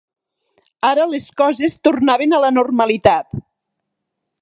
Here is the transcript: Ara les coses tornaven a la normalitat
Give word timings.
Ara 0.91 1.05
les 1.11 1.27
coses 1.43 1.77
tornaven 1.89 2.33
a 2.39 2.43
la 2.47 2.53
normalitat 2.57 3.41